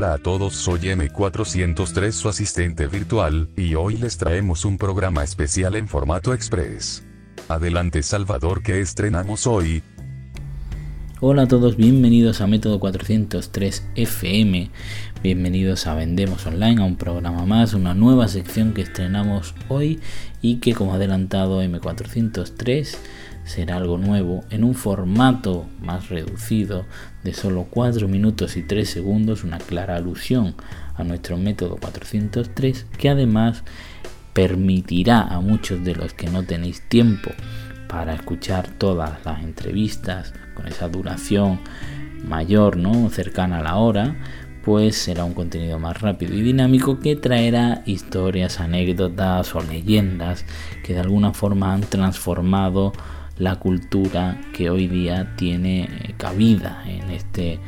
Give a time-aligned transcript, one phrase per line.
[0.00, 5.76] Hola a todos, soy M403 su asistente virtual, y hoy les traemos un programa especial
[5.76, 7.04] en formato express.
[7.48, 9.82] Adelante Salvador, ¿qué estrenamos hoy?
[11.20, 14.70] Hola a todos, bienvenidos a Método 403 FM,
[15.22, 20.00] bienvenidos a Vendemos Online, a un programa más, una nueva sección que estrenamos hoy
[20.40, 22.96] y que como adelantado M403
[23.44, 26.86] será algo nuevo en un formato más reducido
[27.24, 30.54] de solo 4 minutos y 3 segundos, una clara alusión
[30.96, 33.64] a nuestro método 403 que además
[34.32, 37.30] permitirá a muchos de los que no tenéis tiempo
[37.88, 41.60] para escuchar todas las entrevistas con esa duración
[42.24, 43.10] mayor, ¿no?
[43.10, 44.16] cercana a la hora,
[44.64, 50.44] pues será un contenido más rápido y dinámico que traerá historias, anécdotas o leyendas
[50.84, 52.92] que de alguna forma han transformado
[53.40, 57.58] la cultura que hoy día tiene eh, cabida en este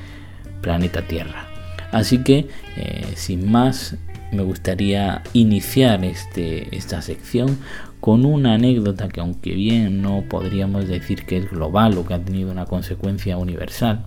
[0.61, 1.49] planeta Tierra.
[1.91, 3.97] Así que, eh, sin más,
[4.33, 7.59] me gustaría iniciar este, esta sección
[8.01, 12.23] con una anécdota que aunque bien no podríamos decir que es global o que ha
[12.23, 14.07] tenido una consecuencia universal,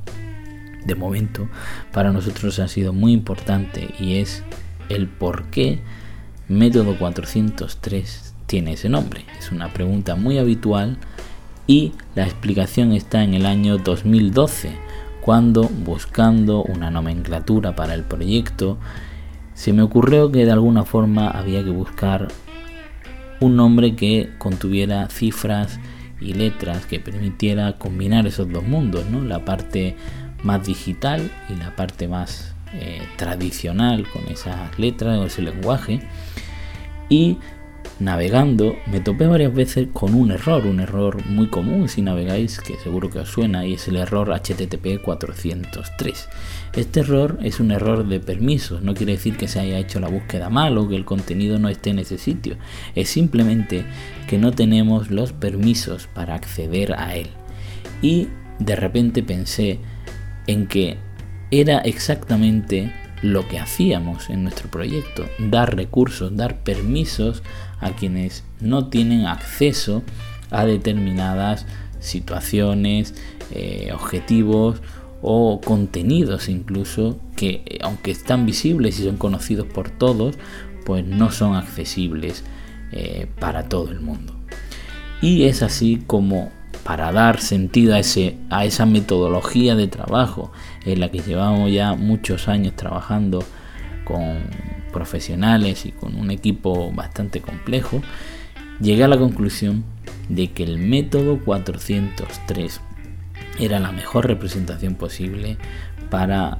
[0.85, 1.49] de momento
[1.91, 4.43] para nosotros ha sido muy importante y es
[4.89, 5.79] el por qué
[6.47, 9.25] método 403 tiene ese nombre.
[9.39, 10.97] Es una pregunta muy habitual
[11.67, 14.71] y la explicación está en el año 2012,
[15.21, 18.77] cuando buscando una nomenclatura para el proyecto,
[19.53, 22.27] se me ocurrió que de alguna forma había que buscar
[23.39, 25.79] un nombre que contuviera cifras
[26.21, 29.21] y letras que permitiera combinar esos dos mundos, ¿no?
[29.21, 29.95] la parte
[30.43, 36.01] más digital y la parte más eh, tradicional con esas letras o ese lenguaje.
[37.09, 37.37] Y
[37.99, 42.77] navegando me topé varias veces con un error, un error muy común si navegáis, que
[42.77, 46.29] seguro que os suena, y es el error HTTP 403.
[46.75, 50.09] Este error es un error de permisos, no quiere decir que se haya hecho la
[50.09, 52.57] búsqueda mal o que el contenido no esté en ese sitio,
[52.95, 53.85] es simplemente
[54.27, 57.27] que no tenemos los permisos para acceder a él.
[58.01, 58.27] Y
[58.59, 59.79] de repente pensé
[60.47, 60.97] en que
[61.51, 62.91] era exactamente
[63.31, 67.41] lo que hacíamos en nuestro proyecto, dar recursos, dar permisos
[67.79, 70.03] a quienes no tienen acceso
[70.51, 71.65] a determinadas
[71.99, 73.15] situaciones,
[73.51, 74.81] eh, objetivos
[75.21, 80.35] o contenidos incluso que eh, aunque están visibles y son conocidos por todos,
[80.85, 82.43] pues no son accesibles
[82.91, 84.35] eh, para todo el mundo.
[85.21, 86.51] Y es así como
[86.85, 90.51] para dar sentido a, ese, a esa metodología de trabajo
[90.85, 93.43] en la que llevamos ya muchos años trabajando
[94.03, 94.43] con
[94.93, 98.03] profesionales y con un equipo bastante complejo,
[98.79, 99.83] llegué a la conclusión
[100.29, 102.79] de que el método 403
[103.59, 105.57] era la mejor representación posible
[106.11, 106.59] para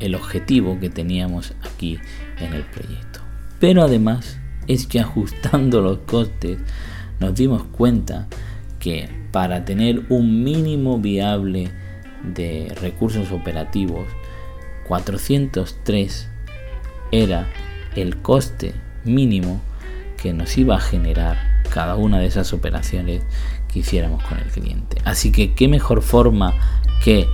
[0.00, 2.00] el objetivo que teníamos aquí
[2.40, 3.20] en el proyecto.
[3.60, 4.36] Pero además
[4.66, 6.58] es que ajustando los costes
[7.20, 8.26] nos dimos cuenta
[8.84, 11.70] que para tener un mínimo viable
[12.22, 14.04] de recursos operativos,
[14.86, 16.28] 403
[17.10, 17.46] era
[17.96, 18.74] el coste
[19.04, 19.62] mínimo
[20.20, 23.22] que nos iba a generar cada una de esas operaciones
[23.72, 24.98] que hiciéramos con el cliente.
[25.06, 26.52] Así que qué mejor forma
[27.02, 27.26] que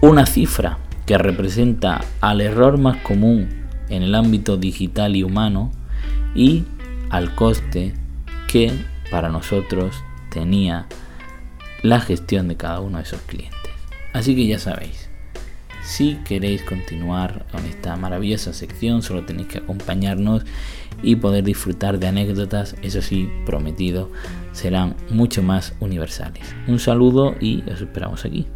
[0.00, 5.70] una cifra que representa al error más común en el ámbito digital y humano
[6.34, 6.64] y
[7.10, 7.92] al coste
[8.48, 8.72] que
[9.10, 10.86] para nosotros tenía
[11.82, 13.58] la gestión de cada uno de esos clientes.
[14.12, 15.08] Así que ya sabéis,
[15.84, 20.44] si queréis continuar con esta maravillosa sección, solo tenéis que acompañarnos
[21.02, 24.10] y poder disfrutar de anécdotas, eso sí, prometido,
[24.52, 26.54] serán mucho más universales.
[26.68, 28.46] Un saludo y os esperamos aquí.